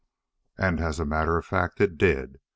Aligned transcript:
And 0.57 0.79
as 0.81 0.99
a 0.99 1.05
matter 1.05 1.37
of 1.37 1.45
fact, 1.45 1.79
it 1.79 1.95
did. 1.99 2.39